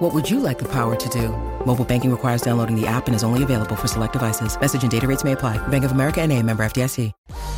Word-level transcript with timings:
What 0.00 0.14
would 0.14 0.30
you 0.30 0.40
like 0.40 0.58
the 0.58 0.68
power 0.68 0.96
to 0.96 1.08
do? 1.10 1.28
Mobile 1.66 1.84
banking 1.84 2.10
requires 2.10 2.40
downloading 2.40 2.74
the 2.74 2.86
app 2.86 3.06
and 3.06 3.14
is 3.14 3.22
only 3.22 3.42
available 3.42 3.76
for 3.76 3.86
select 3.86 4.14
devices. 4.14 4.58
Message 4.58 4.80
and 4.80 4.90
data 4.90 5.06
rates 5.06 5.24
may 5.24 5.32
apply. 5.32 5.58
Bank 5.68 5.84
of 5.84 5.92
America 5.92 6.22
and 6.22 6.32
a 6.32 6.42
member 6.42 6.64
FDIC. 6.64 7.12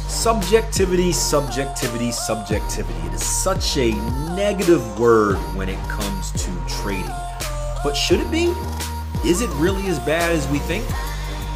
Subjectivity, 0.08 1.12
subjectivity, 1.12 2.10
subjectivity. 2.10 2.98
It 3.06 3.12
is 3.14 3.22
such 3.24 3.76
a 3.76 3.92
negative 4.34 4.98
word 4.98 5.36
when 5.54 5.68
it 5.68 5.78
comes 5.88 6.32
to 6.32 6.50
trading. 6.82 7.06
But 7.84 7.94
should 7.94 8.18
it 8.18 8.30
be? 8.32 8.52
Is 9.24 9.40
it 9.40 9.50
really 9.50 9.86
as 9.86 10.00
bad 10.00 10.32
as 10.32 10.48
we 10.48 10.58
think? 10.58 10.84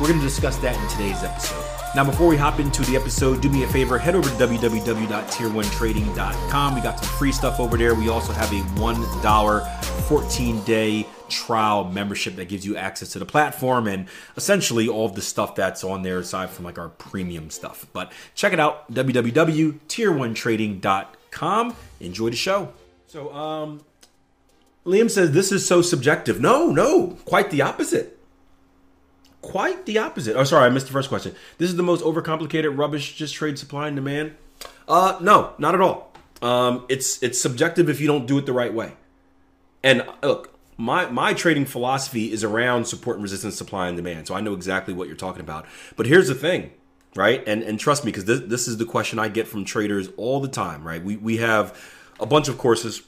We're 0.01 0.07
going 0.07 0.21
to 0.21 0.25
discuss 0.25 0.57
that 0.59 0.81
in 0.81 0.89
today's 0.89 1.25
episode. 1.25 1.66
Now, 1.97 2.05
before 2.05 2.29
we 2.29 2.37
hop 2.37 2.61
into 2.61 2.83
the 2.83 2.95
episode, 2.95 3.41
do 3.41 3.49
me 3.49 3.63
a 3.63 3.69
favor, 3.69 3.97
head 3.97 4.15
over 4.15 4.29
to 4.29 4.35
www.tier1trading.com. 4.35 6.75
We 6.75 6.83
got 6.83 7.03
some 7.03 7.09
free 7.17 7.33
stuff 7.33 7.59
over 7.59 7.79
there. 7.79 7.95
We 7.95 8.11
also 8.11 8.35
have 8.35 8.53
a 8.53 8.61
$1 8.79 10.03
14 10.03 10.65
day 10.65 11.07
trial 11.31 11.85
membership 11.85 12.37
that 12.37 12.51
gives 12.51 12.67
you 12.67 12.77
access 12.77 13.13
to 13.13 13.19
the 13.19 13.25
platform 13.25 13.89
and 13.89 14.09
essentially 14.37 14.89
all 14.89 15.07
of 15.07 15.15
the 15.15 15.23
stuff 15.23 15.55
that's 15.55 15.83
on 15.85 16.03
there 16.03 16.19
aside 16.19 16.51
from 16.51 16.67
like 16.67 16.79
our 16.79 16.91
premium 16.91 17.49
stuff. 17.49 17.87
But 17.95 18.13
check 18.35 18.53
it 18.53 18.61
out 18.61 18.93
www.tier1trading.com. 18.93 21.77
Enjoy 22.01 22.29
the 22.29 22.37
show. 22.37 22.75
So, 23.07 23.33
um, 23.33 23.81
Liam 24.85 25.11
says 25.11 25.31
this 25.31 25.51
is 25.51 25.67
so 25.67 25.81
subjective. 25.81 26.43
No, 26.43 26.67
no, 26.67 27.17
quite 27.25 27.51
the 27.51 27.63
opposite. 27.63 28.16
Quite 29.47 29.87
the 29.87 29.99
opposite. 29.99 30.35
Oh, 30.35 30.43
sorry, 30.43 30.67
I 30.67 30.71
missed 30.71 30.87
the 30.87 30.93
first 30.93 31.09
question. 31.09 31.33
This 31.59 31.71
is 31.71 31.77
the 31.77 31.83
most 31.85 32.03
overcomplicated 32.03 32.77
rubbish. 32.77 33.15
Just 33.15 33.33
trade 33.33 33.61
supply 33.61 33.87
and 33.87 33.95
demand. 33.95 34.35
Uh, 34.89 35.19
no, 35.21 35.53
not 35.57 35.73
at 35.73 35.81
all. 35.81 36.13
Um, 36.43 36.85
it's 36.89 37.23
it's 37.23 37.41
subjective 37.41 37.89
if 37.89 38.01
you 38.01 38.09
don't 38.09 38.27
do 38.27 38.39
it 38.39 38.47
the 38.47 38.53
right 38.53 38.75
way. 38.75 38.95
And 39.85 40.05
look, 40.21 40.59
my 40.77 41.09
my 41.11 41.33
trading 41.33 41.65
philosophy 41.65 42.33
is 42.33 42.43
around 42.43 42.87
support 42.87 43.19
and 43.19 43.23
resistance, 43.23 43.57
supply 43.57 43.87
and 43.87 43.97
demand. 43.97 44.27
So 44.27 44.35
I 44.35 44.41
know 44.41 44.53
exactly 44.53 44.93
what 44.93 45.07
you're 45.07 45.17
talking 45.17 45.43
about. 45.43 45.65
But 45.95 46.07
here's 46.07 46.27
the 46.27 46.35
thing, 46.35 46.73
right? 47.15 47.47
And 47.47 47.63
and 47.63 47.79
trust 47.79 48.05
me, 48.05 48.11
because 48.11 48.25
this 48.25 48.41
this 48.41 48.67
is 48.67 48.79
the 48.79 48.85
question 48.85 49.21
I 49.21 49.29
get 49.29 49.47
from 49.47 49.65
traders 49.65 50.09
all 50.17 50.41
the 50.41 50.49
time, 50.49 50.85
right? 50.85 51.03
We 51.03 51.17
we 51.17 51.37
have 51.37 51.79
a 52.19 52.27
bunch 52.27 52.49
of 52.49 52.59
courses. 52.59 53.03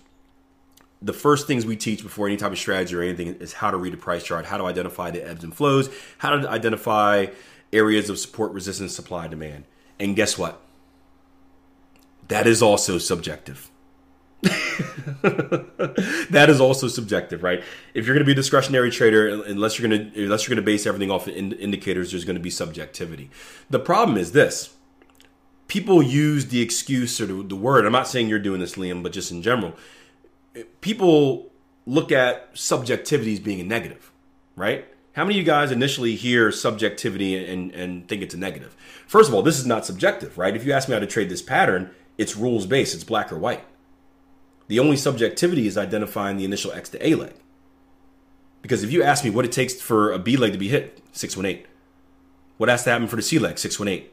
The 1.01 1.13
first 1.13 1.47
things 1.47 1.65
we 1.65 1.77
teach 1.77 2.03
before 2.03 2.27
any 2.27 2.37
type 2.37 2.53
of 2.53 2.59
strategy 2.59 2.97
or 2.97 3.03
anything 3.03 3.29
is 3.37 3.53
how 3.55 3.71
to 3.71 3.77
read 3.77 3.95
a 3.95 3.97
price 3.97 4.25
chart, 4.25 4.47
how 4.47 4.57
to 4.57 4.65
identify 4.65 5.11
the 5.11 5.27
ebbs 5.27 5.45
and 5.45 5.55
flows, 5.55 5.89
how 6.19 6.37
to 6.37 6.49
identify 6.49 7.27
areas 7.73 8.11
of 8.11 8.19
support, 8.19 8.53
resistance, 8.53 8.95
supply, 8.95 9.29
demand. 9.29 9.65
And 10.01 10.17
guess 10.17 10.37
what? 10.37 10.61
That 12.29 12.47
is 12.47 12.63
also 12.63 12.99
subjective. 12.99 13.71
that 15.23 16.47
is 16.49 16.61
also 16.61 16.87
subjective, 16.87 17.43
right? 17.43 17.65
If 17.95 18.07
you're 18.07 18.15
going 18.15 18.25
to 18.25 18.27
be 18.27 18.33
a 18.33 18.37
discretionary 18.37 18.91
trader, 18.91 19.43
unless 19.45 19.79
you're 19.79 19.89
going 19.89 20.13
to 20.13 20.25
unless 20.25 20.47
you're 20.47 20.55
going 20.55 20.65
to 20.65 20.71
base 20.71 20.87
everything 20.87 21.11
off 21.11 21.27
of 21.27 21.35
indicators, 21.35 22.13
there's 22.13 22.25
going 22.25 22.37
to 22.37 22.43
be 22.43 22.51
subjectivity. 22.51 23.31
The 23.69 23.81
problem 23.81 24.17
is 24.17 24.33
this: 24.33 24.75
people 25.67 26.03
use 26.03 26.47
the 26.47 26.61
excuse 26.61 27.21
or 27.21 27.27
the, 27.27 27.43
the 27.43 27.57
word. 27.57 27.85
I'm 27.85 27.93
not 27.93 28.07
saying 28.07 28.29
you're 28.29 28.39
doing 28.39 28.61
this, 28.61 28.77
Liam, 28.77 29.03
but 29.03 29.13
just 29.13 29.33
in 29.33 29.43
general, 29.43 29.75
people 30.81 31.51
look 31.87 32.13
at 32.13 32.51
subjectivity 32.55 33.33
as 33.35 33.41
being 33.41 33.61
a 33.61 33.65
negative, 33.65 34.13
right? 34.57 34.87
How 35.13 35.25
many 35.25 35.35
of 35.35 35.39
you 35.39 35.45
guys 35.45 35.71
initially 35.71 36.15
hear 36.15 36.53
subjectivity 36.53 37.45
and, 37.45 37.73
and 37.73 38.07
think 38.07 38.23
it's 38.23 38.35
a 38.35 38.39
negative? 38.39 38.77
First 39.07 39.29
of 39.29 39.35
all, 39.35 39.43
this 39.43 39.59
is 39.59 39.67
not 39.67 39.85
subjective, 39.85 40.39
right? 40.39 40.55
If 40.55 40.65
you 40.65 40.73
ask 40.73 40.89
me 40.89 40.95
how 40.95 41.01
to 41.01 41.07
trade 41.07 41.29
this 41.29 41.43
pattern, 41.43 41.91
it's 42.17 42.37
rules 42.37 42.67
based, 42.67 42.95
it's 42.95 43.05
black 43.05 43.33
or 43.33 43.39
white. 43.39 43.65
The 44.69 44.79
only 44.79 44.97
subjectivity 44.97 45.67
is 45.67 45.79
identifying 45.79 46.37
the 46.37 46.45
initial 46.45 46.73
X 46.73 46.91
to 46.91 47.05
A 47.07 47.15
leg. 47.15 47.35
Because 48.63 48.83
if 48.83 48.93
you 48.93 49.03
ask 49.03 49.25
me 49.25 49.31
what 49.31 49.45
it 49.45 49.53
takes 49.53 49.81
for 49.81 50.13
a 50.13 50.19
B 50.19 50.37
leg 50.37 50.53
to 50.53 50.59
be 50.59 50.69
hit, 50.69 51.03
618. 51.13 51.67
What 52.59 52.69
has 52.69 52.85
to 52.85 52.91
happen 52.91 53.09
for 53.09 53.17
the 53.17 53.23
C 53.23 53.39
leg, 53.39 53.59
618. 53.59 54.09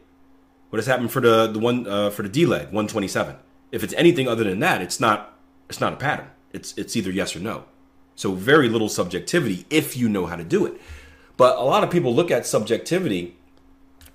What 0.70 0.78
has 0.78 0.88
happened 0.88 1.12
for 1.12 1.22
the 1.22 1.48
the 1.48 1.60
one 1.60 1.88
uh, 1.88 2.10
for 2.10 2.24
the 2.24 2.30
D 2.30 2.46
leg, 2.46 2.66
127. 2.66 3.36
If 3.72 3.84
it's 3.84 3.94
anything 3.94 4.28
other 4.28 4.44
than 4.44 4.60
that, 4.60 4.82
it's 4.82 5.00
not 5.00 5.38
it's 5.70 5.82
not 5.82 5.94
a 5.94 5.98
pattern. 5.98 6.28
It's 6.56 6.74
it's 6.78 6.96
either 6.96 7.12
yes 7.12 7.36
or 7.36 7.40
no. 7.40 7.66
So 8.16 8.32
very 8.32 8.70
little 8.70 8.88
subjectivity 8.88 9.66
if 9.70 9.98
you 9.98 10.08
know 10.08 10.26
how 10.26 10.38
to 10.38 10.44
do 10.44 10.66
it. 10.66 10.80
But 11.36 11.58
a 11.58 11.64
lot 11.64 11.84
of 11.84 11.92
people 11.92 12.16
look 12.16 12.32
at 12.32 12.48
subjectivity 12.48 13.36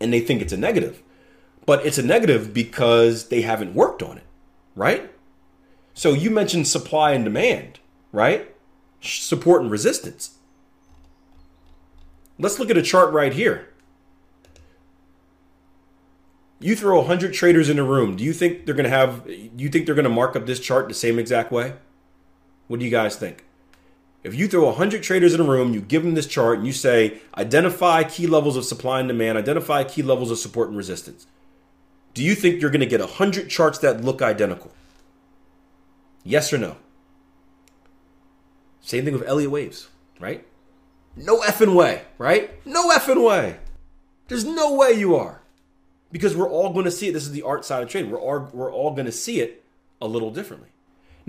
and 0.00 0.10
they 0.10 0.20
think 0.20 0.40
it's 0.40 0.54
a 0.54 0.56
negative. 0.56 1.02
But 1.66 1.84
it's 1.84 1.98
a 1.98 2.02
negative 2.02 2.54
because 2.54 3.28
they 3.28 3.42
haven't 3.42 3.74
worked 3.74 4.02
on 4.02 4.16
it, 4.16 4.24
right? 4.74 5.12
So 5.92 6.14
you 6.14 6.30
mentioned 6.30 6.66
supply 6.66 7.12
and 7.12 7.24
demand, 7.24 7.78
right? 8.10 8.54
Support 9.02 9.60
and 9.60 9.70
resistance. 9.70 10.38
Let's 12.38 12.58
look 12.58 12.70
at 12.70 12.78
a 12.78 12.82
chart 12.82 13.12
right 13.12 13.34
here. 13.34 13.68
You 16.58 16.74
throw 16.74 16.98
100 17.00 17.34
traders 17.34 17.68
in 17.68 17.78
a 17.78 17.84
room. 17.84 18.16
Do 18.16 18.24
you 18.24 18.32
think 18.32 18.64
they're 18.64 18.74
going 18.74 18.84
to 18.84 18.90
have 18.90 19.26
you 19.28 19.68
think 19.68 19.84
they're 19.84 19.94
going 19.94 20.04
to 20.04 20.10
mark 20.10 20.36
up 20.36 20.46
this 20.46 20.60
chart 20.60 20.88
the 20.88 20.94
same 20.94 21.18
exact 21.18 21.52
way? 21.52 21.74
What 22.70 22.78
do 22.78 22.84
you 22.84 22.90
guys 22.92 23.16
think? 23.16 23.42
If 24.22 24.32
you 24.32 24.46
throw 24.46 24.66
100 24.66 25.02
traders 25.02 25.34
in 25.34 25.40
a 25.40 25.44
room, 25.44 25.74
you 25.74 25.80
give 25.80 26.04
them 26.04 26.14
this 26.14 26.28
chart 26.28 26.58
and 26.58 26.66
you 26.68 26.72
say 26.72 27.18
identify 27.36 28.04
key 28.04 28.28
levels 28.28 28.56
of 28.56 28.64
supply 28.64 29.00
and 29.00 29.08
demand, 29.08 29.36
identify 29.36 29.82
key 29.82 30.04
levels 30.04 30.30
of 30.30 30.38
support 30.38 30.68
and 30.68 30.76
resistance. 30.76 31.26
Do 32.14 32.22
you 32.22 32.36
think 32.36 32.60
you're 32.60 32.70
going 32.70 32.78
to 32.78 32.86
get 32.86 33.00
100 33.00 33.50
charts 33.50 33.80
that 33.80 34.04
look 34.04 34.22
identical? 34.22 34.70
Yes 36.22 36.52
or 36.52 36.58
no? 36.58 36.76
Same 38.82 39.04
thing 39.04 39.14
with 39.14 39.26
Elliott 39.26 39.50
waves, 39.50 39.88
right? 40.20 40.46
No 41.16 41.40
effing 41.40 41.74
way, 41.74 42.02
right? 42.18 42.64
No 42.64 42.90
effing 42.90 43.26
way. 43.26 43.56
There's 44.28 44.44
no 44.44 44.74
way 44.74 44.92
you 44.92 45.16
are. 45.16 45.42
Because 46.12 46.36
we're 46.36 46.48
all 46.48 46.72
going 46.72 46.84
to 46.84 46.92
see 46.92 47.08
it. 47.08 47.14
This 47.14 47.24
is 47.24 47.32
the 47.32 47.42
art 47.42 47.64
side 47.64 47.82
of 47.82 47.88
trading. 47.88 48.12
We're 48.12 48.20
all, 48.20 48.48
we're 48.52 48.72
all 48.72 48.92
going 48.92 49.06
to 49.06 49.12
see 49.12 49.40
it 49.40 49.64
a 50.00 50.06
little 50.06 50.30
differently. 50.30 50.68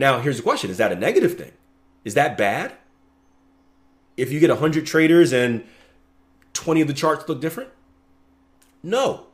Now, 0.01 0.19
here's 0.19 0.37
the 0.37 0.43
question 0.43 0.71
Is 0.71 0.77
that 0.77 0.91
a 0.91 0.95
negative 0.95 1.37
thing? 1.37 1.51
Is 2.03 2.15
that 2.15 2.35
bad? 2.35 2.73
If 4.17 4.31
you 4.31 4.39
get 4.39 4.49
100 4.49 4.83
traders 4.85 5.31
and 5.31 5.63
20 6.53 6.81
of 6.81 6.87
the 6.87 6.93
charts 6.95 7.29
look 7.29 7.39
different? 7.39 7.69
No. 8.81 9.27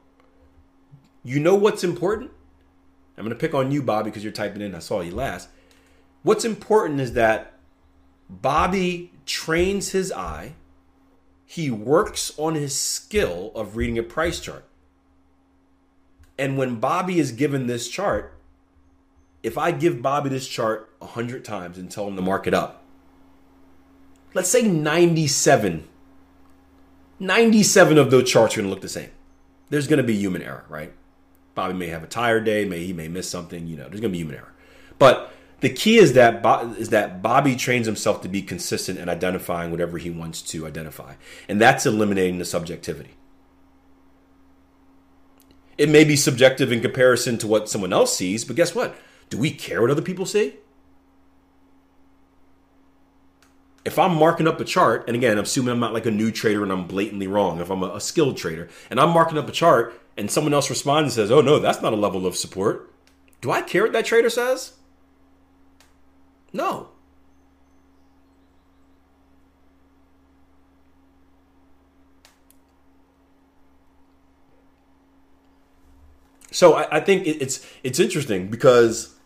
You 1.24 1.40
know 1.40 1.56
what's 1.56 1.86
important? 1.86 2.32
I'm 3.18 3.24
going 3.24 3.36
to 3.36 3.40
pick 3.40 3.54
on 3.54 3.72
you, 3.72 3.82
Bobby, 3.82 4.10
because 4.10 4.26
you're 4.26 4.34
typing 4.34 4.62
in. 4.62 4.76
I 4.76 4.80
saw 4.80 5.00
you 5.00 5.16
last. 5.16 5.48
What's 6.22 6.44
important 6.44 7.00
is 7.00 7.14
that 7.14 7.54
Bobby 8.30 9.14
trains 9.26 9.92
his 9.92 10.12
eye. 10.12 10.54
He 11.46 11.72
works 11.72 12.34
on 12.38 12.56
his 12.56 12.78
skill 12.78 13.54
of 13.56 13.78
reading 13.78 13.98
a 13.98 14.04
price 14.04 14.42
chart. 14.42 14.66
And 16.38 16.58
when 16.58 16.82
Bobby 16.82 17.20
is 17.20 17.32
given 17.32 17.68
this 17.68 17.88
chart, 17.88 18.37
if 19.48 19.58
I 19.58 19.72
give 19.72 20.02
Bobby 20.02 20.30
this 20.30 20.46
chart 20.46 20.92
100 21.00 21.46
times 21.46 21.78
and 21.78 21.90
tell 21.90 22.06
him 22.06 22.18
to 22.18 22.22
mark 22.22 22.48
it 22.48 22.54
up, 22.54 22.84
let's 24.34 24.50
say 24.50 24.62
97, 24.62 25.88
97 27.20 27.98
of 27.98 28.12
those 28.12 28.30
charts 28.30 28.56
are 28.56 28.58
going 28.58 28.68
to 28.68 28.70
look 28.70 28.82
the 28.82 28.90
same. 28.90 29.10
There's 29.70 29.88
going 29.88 29.98
to 29.98 30.04
be 30.04 30.16
human 30.16 30.42
error, 30.42 30.66
right? 30.68 30.92
Bobby 31.56 31.76
may 31.76 31.88
have 31.88 32.04
a 32.04 32.08
tired 32.08 32.44
day, 32.44 32.66
may 32.66 32.84
he 32.84 32.92
may 32.92 33.08
miss 33.08 33.30
something. 33.30 33.68
You 33.68 33.78
know, 33.78 33.88
there's 33.88 34.02
going 34.02 34.12
to 34.12 34.18
be 34.18 34.20
human 34.20 34.36
error. 34.36 34.54
But 35.00 35.32
the 35.62 35.70
key 35.70 35.98
is 35.98 36.12
that 36.14 36.46
is 36.78 36.90
that 36.90 37.22
Bobby 37.22 37.56
trains 37.56 37.88
himself 37.88 38.22
to 38.24 38.28
be 38.28 38.42
consistent 38.42 39.00
in 39.00 39.08
identifying 39.08 39.72
whatever 39.72 39.98
he 39.98 40.10
wants 40.10 40.42
to 40.44 40.68
identify, 40.68 41.16
and 41.48 41.60
that's 41.60 41.86
eliminating 41.86 42.38
the 42.38 42.46
subjectivity. 42.46 43.16
It 45.78 45.90
may 45.90 46.04
be 46.04 46.16
subjective 46.18 46.72
in 46.72 46.82
comparison 46.82 47.38
to 47.38 47.48
what 47.48 47.70
someone 47.70 47.94
else 47.94 48.16
sees, 48.16 48.44
but 48.44 48.56
guess 48.56 48.76
what? 48.76 48.96
Do 49.30 49.38
we 49.38 49.52
care 49.52 49.82
what 49.82 49.92
other 49.92 50.02
people 50.02 50.26
say? 50.26 50.56
If 53.84 53.98
I'm 53.98 54.16
marking 54.16 54.48
up 54.48 54.60
a 54.60 54.66
chart, 54.66 55.06
and 55.08 55.16
again, 55.16 55.38
I'm 55.38 55.46
assuming 55.46 55.72
I'm 55.72 55.80
not 55.80 55.94
like 55.94 56.06
a 56.06 56.12
new 56.12 56.30
trader 56.32 56.62
and 56.62 56.72
I'm 56.72 56.88
blatantly 56.88 57.28
wrong. 57.28 57.62
If 57.62 57.70
I'm 57.70 57.84
a, 57.84 57.96
a 57.96 58.02
skilled 58.02 58.36
trader 58.36 58.68
and 58.90 59.00
I'm 59.00 59.12
marking 59.12 59.38
up 59.38 59.48
a 59.48 59.52
chart 59.54 60.00
and 60.18 60.30
someone 60.30 60.54
else 60.54 60.70
responds 60.70 61.18
and 61.18 61.28
says, 61.28 61.32
"Oh 61.32 61.42
no, 61.42 61.60
that's 61.60 61.82
not 61.82 61.94
a 61.94 61.96
level 61.96 62.26
of 62.26 62.36
support," 62.36 62.92
do 63.40 63.50
I 63.52 63.62
care 63.62 63.84
what 63.84 63.94
that 63.94 64.06
trader 64.06 64.30
says? 64.30 64.74
No. 66.52 66.90
So 76.52 76.74
I, 76.74 76.98
I 76.98 77.00
think 77.00 77.28
it, 77.28 77.42
it's 77.42 77.66
it's 77.84 78.00
interesting 78.00 78.48
because 78.48 79.17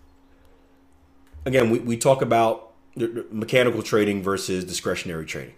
again 1.46 1.70
we, 1.70 1.80
we 1.80 1.98
talk 1.98 2.22
about 2.22 2.72
mechanical 2.96 3.82
trading 3.82 4.22
versus 4.22 4.64
discretionary 4.64 5.26
trading. 5.26 5.56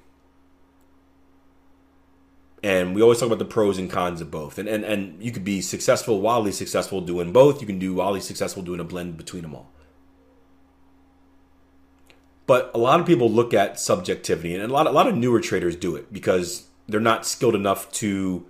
And 2.61 2.95
we 2.95 3.01
always 3.01 3.19
talk 3.19 3.27
about 3.27 3.39
the 3.39 3.45
pros 3.45 3.77
and 3.77 3.91
cons 3.91 4.21
of 4.21 4.31
both. 4.31 4.57
And, 4.57 4.69
and 4.69 4.85
and 4.85 5.21
you 5.21 5.31
could 5.31 5.43
be 5.43 5.61
successful, 5.61 6.21
wildly 6.21 6.53
successful 6.53 7.01
doing 7.01 7.33
both. 7.33 7.59
You 7.59 7.67
can 7.67 7.77
do 7.77 7.95
wildly 7.95 8.21
successful 8.21 8.63
doing 8.63 8.79
a 8.79 8.85
blend 8.85 9.17
between 9.17 9.43
them 9.43 9.53
all. 9.53 9.69
But 12.45 12.71
a 12.73 12.77
lot 12.77 12.99
of 12.99 13.05
people 13.05 13.29
look 13.29 13.53
at 13.53 13.79
subjectivity, 13.79 14.55
and 14.55 14.63
a 14.63 14.73
lot, 14.73 14.87
a 14.87 14.91
lot 14.91 15.07
of 15.07 15.15
newer 15.15 15.39
traders 15.39 15.75
do 15.75 15.95
it 15.95 16.11
because 16.11 16.67
they're 16.87 17.01
not 17.01 17.25
skilled 17.25 17.55
enough 17.55 17.91
to. 17.93 18.45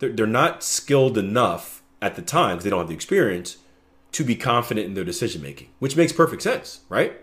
They're, 0.00 0.12
they're 0.12 0.26
not 0.26 0.62
skilled 0.64 1.18
enough 1.18 1.82
at 2.00 2.16
the 2.16 2.22
time 2.22 2.56
because 2.56 2.64
they 2.64 2.70
don't 2.70 2.80
have 2.80 2.88
the 2.88 2.94
experience 2.94 3.58
to 4.12 4.24
be 4.24 4.36
confident 4.36 4.86
in 4.86 4.94
their 4.94 5.04
decision 5.04 5.42
making, 5.42 5.68
which 5.78 5.96
makes 5.96 6.12
perfect 6.12 6.42
sense, 6.42 6.80
right? 6.88 7.20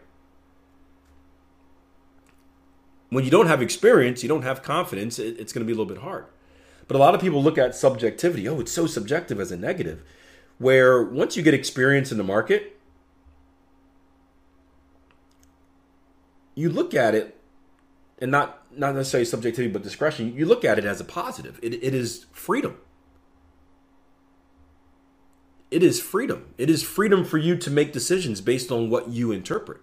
when 3.15 3.23
you 3.23 3.31
don't 3.31 3.47
have 3.47 3.61
experience, 3.61 4.23
you 4.23 4.29
don't 4.29 4.41
have 4.41 4.61
confidence, 4.61 5.19
it, 5.19 5.39
it's 5.39 5.53
going 5.53 5.65
to 5.65 5.65
be 5.65 5.71
a 5.71 5.75
little 5.75 5.91
bit 5.91 6.03
hard. 6.03 6.25
But 6.87 6.95
a 6.95 6.99
lot 6.99 7.15
of 7.15 7.21
people 7.21 7.41
look 7.41 7.57
at 7.57 7.73
subjectivity. 7.73 8.47
Oh, 8.47 8.59
it's 8.59 8.73
so 8.73 8.87
subjective 8.87 9.39
as 9.39 9.51
a 9.51 9.57
negative. 9.57 10.03
Where 10.57 11.01
once 11.01 11.35
you 11.35 11.41
get 11.43 11.53
experience 11.53 12.11
in 12.11 12.17
the 12.17 12.23
market, 12.25 12.77
you 16.53 16.69
look 16.69 16.93
at 16.93 17.15
it, 17.15 17.39
and 18.19 18.31
not 18.31 18.61
not 18.77 18.95
necessarily 18.95 19.25
subjectivity, 19.25 19.71
but 19.71 19.81
discretion. 19.81 20.33
You 20.35 20.45
look 20.45 20.65
at 20.65 20.77
it 20.77 20.85
as 20.85 20.99
a 20.99 21.05
positive. 21.05 21.59
It, 21.63 21.73
it 21.73 21.93
is 21.93 22.25
freedom. 22.31 22.77
It 25.75 25.83
is 25.83 26.01
freedom. 26.01 26.53
It 26.57 26.69
is 26.69 26.83
freedom 26.83 27.25
for 27.25 27.37
you 27.37 27.57
to 27.57 27.69
make 27.69 27.91
decisions 27.91 28.39
based 28.39 28.71
on 28.71 28.89
what 28.89 29.09
you 29.09 29.31
interpret. 29.31 29.81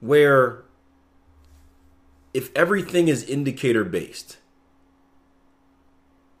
where 0.00 0.64
if 2.32 2.54
everything 2.54 3.08
is 3.08 3.24
indicator 3.24 3.84
based, 3.84 4.38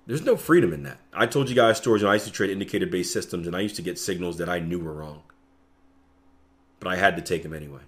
there's 0.06 0.24
no 0.24 0.36
freedom 0.36 0.72
in 0.72 0.84
that. 0.84 1.00
I 1.12 1.26
told 1.26 1.48
you 1.48 1.54
guys 1.54 1.76
stories 1.76 2.02
when 2.02 2.10
I 2.10 2.14
used 2.14 2.26
to 2.26 2.32
trade 2.32 2.50
indicator 2.50 2.86
based 2.86 3.12
systems 3.12 3.46
and 3.46 3.56
I 3.56 3.60
used 3.60 3.76
to 3.76 3.82
get 3.82 3.98
signals 3.98 4.38
that 4.38 4.48
I 4.48 4.58
knew 4.58 4.78
were 4.78 4.94
wrong. 4.94 5.22
But 6.80 6.88
I 6.88 6.96
had 6.96 7.16
to 7.16 7.22
take 7.22 7.42
them 7.42 7.52
anyway. 7.52 7.82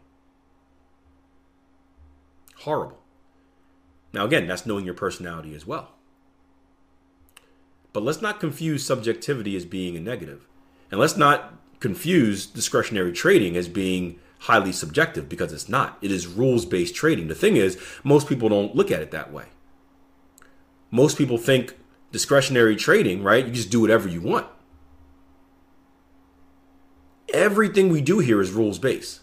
Horrible. 2.56 2.98
Now, 4.12 4.24
again, 4.24 4.48
that's 4.48 4.66
knowing 4.66 4.84
your 4.84 4.94
personality 4.94 5.54
as 5.54 5.64
well. 5.64 5.92
But 7.92 8.02
let's 8.02 8.22
not 8.22 8.40
confuse 8.40 8.84
subjectivity 8.84 9.56
as 9.56 9.64
being 9.64 9.96
a 9.96 10.00
negative. 10.00 10.46
And 10.90 11.00
let's 11.00 11.16
not 11.16 11.54
confuse 11.80 12.46
discretionary 12.46 13.12
trading 13.12 13.56
as 13.56 13.68
being 13.68 14.18
highly 14.40 14.72
subjective 14.72 15.28
because 15.28 15.52
it's 15.52 15.68
not. 15.68 15.98
It 16.00 16.10
is 16.10 16.26
rules 16.26 16.64
based 16.64 16.94
trading. 16.94 17.28
The 17.28 17.34
thing 17.34 17.56
is, 17.56 17.78
most 18.04 18.28
people 18.28 18.48
don't 18.48 18.74
look 18.74 18.90
at 18.90 19.02
it 19.02 19.10
that 19.10 19.32
way. 19.32 19.46
Most 20.90 21.18
people 21.18 21.38
think 21.38 21.76
discretionary 22.12 22.76
trading, 22.76 23.22
right? 23.22 23.46
You 23.46 23.52
just 23.52 23.70
do 23.70 23.80
whatever 23.80 24.08
you 24.08 24.20
want. 24.20 24.46
Everything 27.32 27.90
we 27.90 28.00
do 28.00 28.18
here 28.18 28.40
is 28.40 28.50
rules 28.50 28.78
based. 28.78 29.20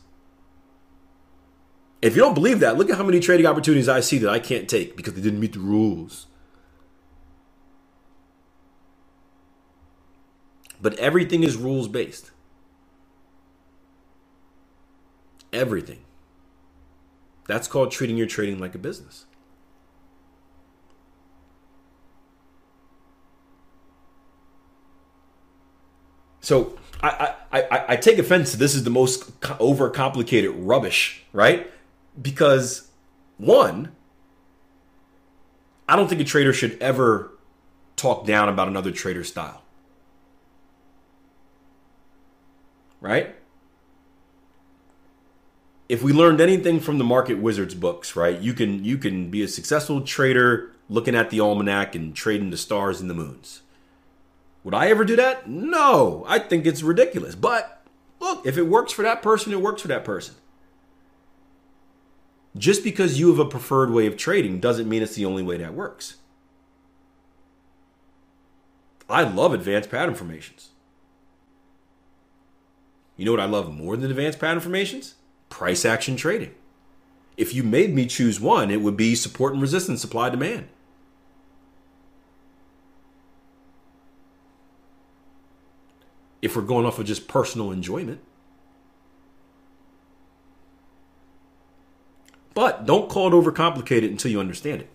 If 2.01 2.15
you 2.15 2.21
don't 2.21 2.35
believe 2.35 2.59
that, 2.59 2.77
look 2.77 2.89
at 2.89 2.97
how 2.97 3.03
many 3.03 3.19
trading 3.19 3.45
opportunities 3.45 3.89
I 3.89 3.99
see 3.99 4.17
that 4.19 4.29
I 4.29 4.39
can't 4.39 4.69
take 4.69 4.95
because 4.95 5.13
they 5.13 5.21
didn't 5.21 5.39
meet 5.39 5.53
the 5.53 5.59
rules. 5.59 6.27
But 10.81 10.93
everything 10.99 11.43
is 11.43 11.55
rules 11.55 11.87
based. 11.87 12.31
everything. 15.53 15.99
That's 17.47 17.67
called 17.67 17.91
treating 17.91 18.17
your 18.17 18.27
trading 18.27 18.59
like 18.59 18.75
a 18.75 18.77
business. 18.77 19.25
So 26.41 26.77
I, 27.01 27.33
I, 27.51 27.61
I, 27.61 27.85
I 27.89 27.95
take 27.97 28.17
offense 28.19 28.51
to 28.51 28.57
this 28.57 28.73
is 28.73 28.83
the 28.83 28.89
most 28.89 29.39
overcomplicated 29.41 30.53
rubbish, 30.55 31.23
right? 31.33 31.69
Because 32.21 32.89
one, 33.37 33.91
I 35.89 35.95
don't 35.95 36.07
think 36.07 36.21
a 36.21 36.23
trader 36.23 36.53
should 36.53 36.77
ever 36.81 37.31
talk 37.97 38.25
down 38.25 38.47
about 38.47 38.67
another 38.67 38.91
trader's 38.91 39.27
style. 39.29 39.61
Right? 42.99 43.35
if 45.89 46.03
we 46.03 46.11
learned 46.11 46.41
anything 46.41 46.79
from 46.79 46.97
the 46.97 47.03
market 47.03 47.37
wizards 47.37 47.73
books 47.73 48.15
right 48.15 48.39
you 48.41 48.53
can 48.53 48.83
you 48.83 48.97
can 48.97 49.29
be 49.29 49.41
a 49.41 49.47
successful 49.47 50.01
trader 50.01 50.71
looking 50.89 51.15
at 51.15 51.29
the 51.29 51.39
almanac 51.39 51.95
and 51.95 52.15
trading 52.15 52.49
the 52.49 52.57
stars 52.57 53.01
and 53.01 53.09
the 53.09 53.13
moons. 53.13 53.61
Would 54.63 54.73
i 54.73 54.87
ever 54.87 55.05
do 55.05 55.15
that? 55.15 55.49
No. 55.49 56.25
I 56.27 56.39
think 56.39 56.65
it's 56.65 56.83
ridiculous. 56.83 57.35
But 57.35 57.85
look 58.19 58.45
if 58.45 58.57
it 58.57 58.63
works 58.63 58.91
for 58.91 59.01
that 59.03 59.21
person 59.21 59.53
it 59.53 59.61
works 59.61 59.81
for 59.81 59.87
that 59.89 60.03
person. 60.03 60.35
Just 62.55 62.83
because 62.83 63.19
you 63.19 63.29
have 63.29 63.39
a 63.39 63.45
preferred 63.45 63.91
way 63.91 64.07
of 64.07 64.17
trading 64.17 64.59
doesn't 64.59 64.89
mean 64.89 65.03
it's 65.03 65.15
the 65.15 65.25
only 65.25 65.43
way 65.43 65.57
that 65.57 65.73
works. 65.73 66.15
I 69.09 69.23
love 69.23 69.53
advanced 69.53 69.91
pattern 69.91 70.15
formations 70.15 70.69
you 73.17 73.25
know 73.25 73.31
what 73.31 73.41
i 73.41 73.45
love 73.45 73.73
more 73.73 73.97
than 73.97 74.09
advanced 74.09 74.39
pattern 74.39 74.61
formations 74.61 75.15
price 75.49 75.85
action 75.85 76.15
trading. 76.15 76.53
If 77.35 77.53
you 77.53 77.63
made 77.63 77.93
me 77.93 78.05
choose 78.05 78.39
one, 78.39 78.71
it 78.71 78.81
would 78.81 78.97
be 78.97 79.15
support 79.15 79.53
and 79.53 79.61
resistance, 79.61 80.01
supply 80.01 80.29
demand. 80.29 80.69
If 86.41 86.55
we're 86.55 86.61
going 86.63 86.85
off 86.85 86.99
of 86.99 87.05
just 87.05 87.27
personal 87.27 87.71
enjoyment. 87.71 88.21
But 92.53 92.85
don't 92.85 93.09
call 93.09 93.27
it 93.27 93.31
overcomplicated 93.31 94.09
until 94.09 94.31
you 94.31 94.39
understand 94.39 94.81
it. 94.81 94.89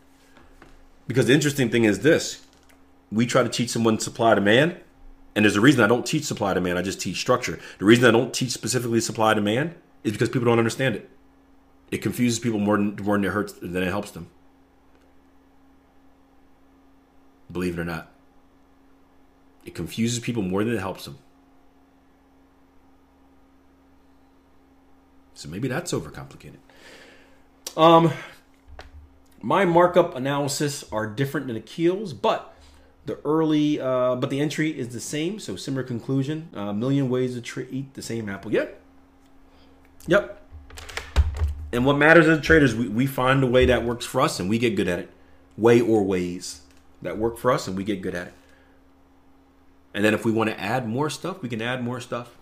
Because 1.06 1.26
the 1.26 1.34
interesting 1.34 1.70
thing 1.70 1.84
is 1.84 2.00
this 2.00 2.44
we 3.10 3.26
try 3.26 3.42
to 3.42 3.48
teach 3.48 3.70
someone 3.70 3.98
supply 3.98 4.34
demand, 4.34 4.76
and 5.34 5.44
there's 5.44 5.56
a 5.56 5.60
reason 5.60 5.82
I 5.82 5.86
don't 5.86 6.04
teach 6.04 6.24
supply 6.24 6.54
demand, 6.54 6.78
I 6.78 6.82
just 6.82 7.00
teach 7.00 7.16
structure. 7.16 7.58
The 7.78 7.84
reason 7.84 8.04
I 8.04 8.10
don't 8.10 8.34
teach 8.34 8.50
specifically 8.50 9.00
supply 9.00 9.34
demand 9.34 9.74
is 10.04 10.12
because 10.12 10.28
people 10.28 10.46
don't 10.46 10.58
understand 10.58 10.96
it. 10.96 11.08
It 11.90 11.98
confuses 11.98 12.38
people 12.38 12.58
more 12.58 12.76
than, 12.76 12.96
more 13.02 13.16
than 13.16 13.24
it 13.24 13.32
hurts 13.32 13.52
than 13.52 13.76
it 13.76 13.88
helps 13.88 14.10
them. 14.10 14.28
Believe 17.50 17.78
it 17.78 17.82
or 17.82 17.84
not. 17.84 18.10
It 19.64 19.74
confuses 19.74 20.18
people 20.18 20.42
more 20.42 20.64
than 20.64 20.74
it 20.74 20.80
helps 20.80 21.04
them. 21.04 21.18
So 25.34 25.48
maybe 25.48 25.68
that's 25.68 25.92
overcomplicated. 25.92 26.58
Um, 27.76 28.12
my 29.40 29.64
markup 29.64 30.14
analysis 30.14 30.84
are 30.92 31.06
different 31.06 31.46
than 31.46 31.56
Akil's, 31.56 32.12
but 32.12 32.51
the 33.06 33.18
early, 33.24 33.80
uh, 33.80 34.14
but 34.16 34.30
the 34.30 34.40
entry 34.40 34.78
is 34.78 34.90
the 34.90 35.00
same. 35.00 35.38
So 35.38 35.56
similar 35.56 35.82
conclusion. 35.82 36.48
A 36.54 36.60
uh, 36.60 36.72
million 36.72 37.08
ways 37.08 37.34
to 37.34 37.40
tre- 37.40 37.68
eat 37.70 37.94
the 37.94 38.02
same 38.02 38.28
apple. 38.28 38.52
Yep, 38.52 38.80
Yep. 40.06 40.38
And 41.72 41.86
what 41.86 41.96
matters 41.96 42.28
as 42.28 42.40
traders, 42.40 42.74
we, 42.74 42.88
we 42.88 43.06
find 43.06 43.42
a 43.42 43.46
way 43.46 43.66
that 43.66 43.84
works 43.84 44.04
for 44.04 44.20
us 44.20 44.38
and 44.38 44.48
we 44.48 44.58
get 44.58 44.76
good 44.76 44.88
at 44.88 44.98
it. 44.98 45.10
Way 45.56 45.80
or 45.80 46.02
ways 46.02 46.62
that 47.00 47.18
work 47.18 47.38
for 47.38 47.50
us 47.50 47.66
and 47.66 47.76
we 47.76 47.84
get 47.84 48.02
good 48.02 48.14
at 48.14 48.28
it. 48.28 48.34
And 49.94 50.04
then 50.04 50.14
if 50.14 50.24
we 50.24 50.32
want 50.32 50.50
to 50.50 50.58
add 50.58 50.88
more 50.88 51.10
stuff, 51.10 51.42
we 51.42 51.48
can 51.48 51.62
add 51.62 51.82
more 51.82 52.00
stuff. 52.00 52.36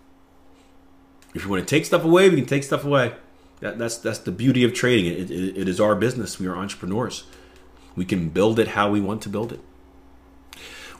If 1.33 1.45
we 1.45 1.51
want 1.51 1.67
to 1.67 1.75
take 1.75 1.85
stuff 1.85 2.03
away, 2.03 2.29
we 2.29 2.37
can 2.37 2.45
take 2.45 2.63
stuff 2.63 2.83
away. 2.83 3.13
That, 3.59 3.77
that's 3.77 3.97
that's 3.97 4.19
the 4.19 4.31
beauty 4.31 4.63
of 4.63 4.73
trading. 4.73 5.05
It, 5.05 5.29
it, 5.29 5.57
it 5.57 5.69
is 5.69 5.79
our 5.79 5.95
business. 5.95 6.39
We 6.39 6.47
are 6.47 6.55
entrepreneurs. 6.55 7.25
We 7.95 8.05
can 8.05 8.29
build 8.29 8.57
it 8.59 8.69
how 8.69 8.89
we 8.89 8.99
want 8.99 9.21
to 9.23 9.29
build 9.29 9.53
it. 9.53 9.59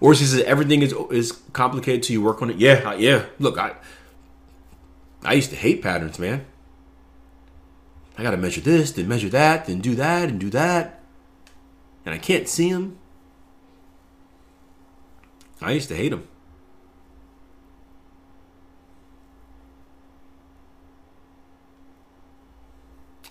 Orsi 0.02 0.26
says 0.26 0.42
everything 0.42 0.82
is 0.82 0.94
is 1.12 1.32
complicated 1.54 2.04
till 2.04 2.16
you 2.16 2.22
work 2.22 2.42
on 2.42 2.50
it. 2.50 2.58
Yeah, 2.58 2.94
yeah. 2.96 3.26
Look, 3.40 3.58
I 3.58 3.76
I 5.24 5.34
used 5.34 5.52
to 5.52 5.56
hate 5.56 5.82
patterns, 5.82 6.18
man. 6.18 6.46
I 8.18 8.24
got 8.24 8.32
to 8.32 8.38
measure 8.38 8.62
this, 8.62 8.92
then 8.92 9.08
measure 9.08 9.30
that, 9.30 9.68
then 9.68 9.80
do 9.80 9.96
that, 9.96 10.30
and 10.30 10.40
do 10.40 10.50
that. 10.50 11.02
And 12.06 12.14
I 12.14 12.18
can't 12.18 12.48
see 12.48 12.72
them. 12.72 12.98
I 15.62 15.72
used 15.72 15.88
to 15.90 15.96
hate 15.96 16.10
them. 16.10 16.28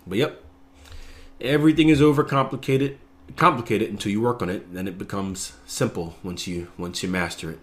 But 0.06 0.18
yep, 0.18 0.44
everything 1.40 1.88
is 1.88 2.00
overcomplicated 2.00 2.96
complicate 3.36 3.82
it 3.82 3.90
until 3.90 4.12
you 4.12 4.20
work 4.20 4.42
on 4.42 4.48
it, 4.48 4.72
then 4.72 4.88
it 4.88 4.98
becomes 4.98 5.52
simple 5.66 6.16
once 6.22 6.46
you 6.46 6.68
once 6.78 7.02
you 7.02 7.08
master 7.08 7.50
it. 7.50 7.58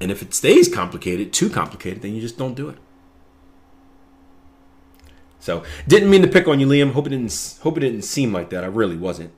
And 0.00 0.10
if 0.10 0.22
it 0.22 0.32
stays 0.32 0.72
complicated, 0.72 1.32
too 1.32 1.50
complicated, 1.50 2.02
then 2.02 2.14
you 2.14 2.20
just 2.20 2.38
don't 2.38 2.54
do 2.54 2.68
it. 2.70 2.78
So 5.38 5.62
didn't 5.88 6.10
mean 6.10 6.22
to 6.22 6.28
pick 6.28 6.48
on 6.48 6.60
you, 6.60 6.66
Liam. 6.66 6.92
Hope 6.92 7.06
it 7.06 7.10
didn't 7.10 7.58
hope 7.62 7.76
it 7.76 7.80
didn't 7.80 8.02
seem 8.02 8.32
like 8.32 8.50
that. 8.50 8.64
I 8.64 8.68
really 8.68 8.96
wasn't. 8.96 9.32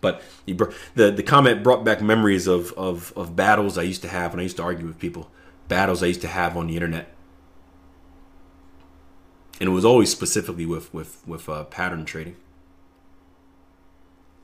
But 0.00 0.22
the 0.46 1.10
the 1.10 1.22
comment 1.22 1.62
brought 1.62 1.84
back 1.84 2.00
memories 2.00 2.46
of, 2.46 2.72
of 2.72 3.12
of 3.16 3.36
battles 3.36 3.76
I 3.76 3.82
used 3.82 4.02
to 4.02 4.08
have 4.08 4.32
when 4.32 4.40
I 4.40 4.44
used 4.44 4.56
to 4.56 4.62
argue 4.62 4.86
with 4.86 4.98
people, 4.98 5.30
battles 5.68 6.02
I 6.02 6.06
used 6.06 6.22
to 6.22 6.28
have 6.28 6.56
on 6.56 6.68
the 6.68 6.74
internet, 6.74 7.14
and 9.60 9.68
it 9.68 9.72
was 9.72 9.84
always 9.84 10.10
specifically 10.10 10.66
with 10.66 10.92
with 10.92 11.22
with 11.26 11.48
uh, 11.48 11.64
pattern 11.64 12.04
trading 12.04 12.36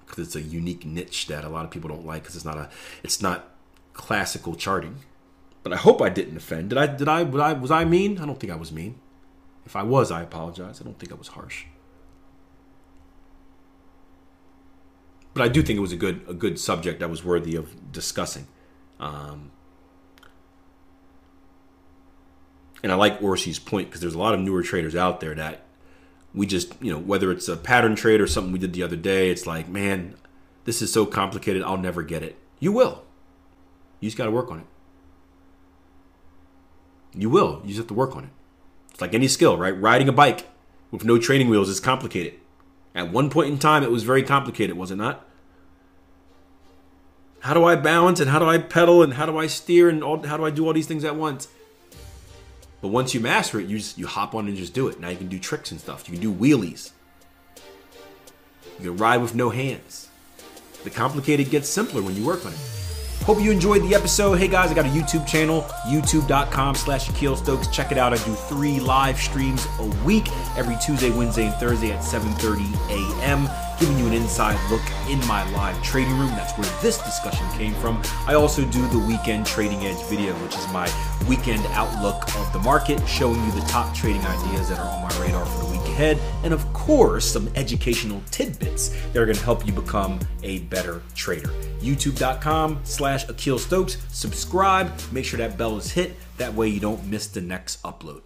because 0.07 0.27
it's 0.27 0.37
a 0.37 0.41
unique 0.41 0.85
niche 0.85 1.27
that 1.27 1.45
a 1.45 1.49
lot 1.49 1.65
of 1.65 1.71
people 1.71 1.89
don't 1.89 2.07
like 2.07 2.23
because 2.23 2.37
it's 2.37 2.45
not 2.45 2.57
a 2.57 2.69
it's 3.03 3.21
not 3.21 3.49
classical 3.93 4.55
charting. 4.55 4.99
But 5.63 5.73
I 5.73 5.77
hope 5.77 6.01
I 6.01 6.11
didn't 6.11 6.37
offend. 6.37 6.69
Did 6.71 6.79
I? 6.79 6.87
Did 6.87 7.09
I? 7.09 7.25
Was 7.25 7.41
I? 7.41 7.53
Was 7.55 7.71
I 7.71 7.85
mean? 7.85 8.19
I 8.19 8.27
don't 8.27 8.39
think 8.39 8.53
I 8.53 8.57
was 8.57 8.71
mean. 8.71 9.01
If 9.65 9.75
I 9.75 9.83
was, 9.83 10.13
I 10.13 10.23
apologize. 10.23 10.81
I 10.81 10.85
don't 10.85 10.99
think 10.99 11.11
I 11.11 11.17
was 11.17 11.29
harsh. 11.29 11.65
But 15.35 15.43
I 15.43 15.49
do 15.49 15.63
think 15.63 15.77
it 15.77 15.81
was 15.81 15.93
a 15.93 15.97
good 15.97 16.25
a 16.29 16.35
good 16.35 16.61
subject 16.61 17.01
that 17.01 17.11
was 17.11 17.25
worthy 17.25 17.57
of 17.57 17.91
discussing. 17.91 18.47
Um, 19.01 19.51
and 22.83 22.93
I 22.93 22.95
like 22.95 23.21
Orsi's 23.21 23.59
point 23.59 23.89
because 23.89 24.01
there's 24.01 24.15
a 24.15 24.19
lot 24.19 24.35
of 24.35 24.41
newer 24.41 24.63
traders 24.63 24.95
out 24.95 25.21
there 25.21 25.35
that 25.35 25.63
we 26.35 26.47
just, 26.47 26.75
you 26.83 26.93
know, 26.93 26.99
whether 26.99 27.33
it's 27.33 27.49
a 27.49 27.57
pattern 27.57 27.97
trade 27.97 28.21
or 28.21 28.27
something 28.27 28.53
we 28.53 28.59
did 28.59 28.75
the 28.75 28.83
other 28.83 28.97
day, 28.97 29.31
it's 29.31 29.47
like, 29.47 29.69
man, 29.69 30.15
this 30.65 30.83
is 30.83 30.93
so 30.93 31.07
complicated, 31.07 31.63
I'll 31.63 31.79
never 31.79 32.03
get 32.03 32.23
it. 32.23 32.37
You 32.61 32.73
will. 32.73 33.05
You 34.01 34.09
just 34.09 34.19
got 34.19 34.27
to 34.27 34.31
work 34.31 34.51
on 34.51 34.61
it. 34.61 34.67
You 37.15 37.31
will. 37.31 37.63
You 37.63 37.69
just 37.69 37.79
have 37.79 37.87
to 37.87 37.95
work 37.95 38.15
on 38.15 38.25
it. 38.25 38.31
It's 38.91 39.01
like 39.01 39.15
any 39.15 39.29
skill, 39.29 39.57
right? 39.57 39.79
Riding 39.79 40.09
a 40.09 40.13
bike 40.13 40.47
with 40.91 41.05
no 41.05 41.19
training 41.19 41.49
wheels 41.49 41.69
is 41.69 41.81
complicated. 41.81 42.35
At 42.95 43.13
one 43.13 43.31
point 43.31 43.51
in 43.51 43.59
time, 43.59 43.83
it 43.83 43.91
was 43.91 44.03
very 44.03 44.23
complicated, 44.23 44.77
was 44.77 44.91
it 44.91 44.97
not? 44.97 45.27
How 47.41 47.55
do 47.55 47.65
I 47.65 47.77
balance 47.77 48.21
and 48.21 48.31
how 48.31 48.39
do 48.39 48.47
I 48.47 48.59
pedal 48.59 49.03
and 49.03 49.15
how 49.15 49.27
do 49.27 49.39
I 49.39 49.47
steer 49.47 49.89
and 49.89 50.03
all, 50.03 50.27
how 50.27 50.37
do 50.37 50.45
I 50.45 50.51
do 50.51 50.67
all 50.67 50.73
these 50.73 50.87
things 50.87 51.05
at 51.05 51.17
once? 51.17 51.49
But 52.87 52.93
once 52.93 53.15
you 53.15 53.19
master 53.19 53.59
it, 53.59 53.67
you 53.67 53.79
just 53.79 53.99
you 53.99 54.07
hop 54.07 54.33
on 54.33 54.47
and 54.47 54.57
just 54.57 54.73
do 54.73 54.87
it. 54.87 55.01
Now 55.01 55.09
you 55.09 55.17
can 55.17 55.27
do 55.27 55.41
tricks 55.41 55.73
and 55.73 55.81
stuff. 55.81 56.09
You 56.09 56.17
can 56.17 56.23
do 56.23 56.33
wheelies. 56.33 56.93
You 58.79 58.91
can 58.91 58.97
ride 58.97 59.17
with 59.17 59.35
no 59.35 59.51
hands. 59.51 60.07
The 60.85 60.91
complicated 60.91 61.51
gets 61.51 61.69
simpler 61.69 62.01
when 62.01 62.15
you 62.15 62.25
work 62.25 62.47
on 62.47 62.53
it. 62.53 62.59
Hope 63.25 63.41
you 63.41 63.51
enjoyed 63.51 63.83
the 63.83 63.97
episode. 63.97 64.37
Hey 64.37 64.47
guys, 64.47 64.71
I 64.71 64.75
got 64.75 64.87
a 64.87 64.89
YouTube 64.89 65.27
channel, 65.27 65.63
youtube.com 65.89 66.77
slash 66.77 67.11
Akil 67.11 67.35
Stokes. 67.35 67.67
Check 67.67 67.91
it 67.91 67.99
out. 67.99 68.13
I 68.13 68.19
do 68.19 68.35
three 68.35 68.79
live 68.79 69.19
streams 69.19 69.67
a 69.81 69.87
week, 70.05 70.29
every 70.57 70.77
Tuesday, 70.77 71.11
Wednesday, 71.11 71.47
and 71.47 71.55
Thursday 71.57 71.91
at 71.91 72.05
7.30 72.05 73.21
a.m., 73.21 73.49
giving 73.79 73.99
you 73.99 74.07
an 74.07 74.13
inside 74.13 74.59
look 74.71 74.83
in 75.09 75.19
my 75.27 75.49
live 75.53 75.81
trading 75.83 76.17
room. 76.19 76.31
That's 76.31 76.57
where 76.59 76.69
this 76.83 76.99
discussion 76.99 77.47
came 77.59 77.75
from. 77.75 78.03
I 78.27 78.35
also 78.35 78.65
do 78.65 78.87
the 78.89 78.99
weekend 78.99 79.47
trading 79.47 79.87
edge 79.87 80.03
video, 80.05 80.33
which 80.35 80.57
is 80.57 80.67
my 80.69 80.91
weekend 81.29 81.65
outlook 81.73 82.23
of 82.37 82.53
the 82.53 82.59
market, 82.61 83.07
showing 83.09 83.43
you 83.45 83.51
the 83.53 83.67
top 83.67 83.95
trading 83.95 84.23
ideas 84.23 84.69
that 84.69 84.79
are 84.79 84.89
on 84.89 85.03
my 85.03 85.25
radar 85.25 85.45
for 85.45 85.65
the 85.65 85.71
week 85.71 85.87
ahead, 85.89 86.19
and 86.45 86.53
of 86.53 86.73
course, 86.73 87.25
some 87.25 87.49
educational 87.57 88.23
tidbits 88.31 88.89
that 89.13 89.17
are 89.17 89.27
going 89.27 89.37
to 89.37 89.45
help 89.45 89.67
you 89.67 89.73
become 89.73 90.21
a 90.43 90.61
better 90.61 91.03
trader. 91.15 91.49
YouTube.com 91.81 92.81
slash 92.85 93.29
Akil 93.29 93.59
Stokes. 93.59 93.97
Subscribe, 94.11 94.93
make 95.13 95.25
sure 95.25 95.39
that 95.39 95.57
bell 95.57 95.77
is 95.77 95.91
hit. 95.91 96.17
That 96.37 96.55
way 96.55 96.69
you 96.69 96.81
don't 96.81 97.05
miss 97.07 97.27
the 97.29 97.41
next 97.41 97.83
upload. 97.83 98.26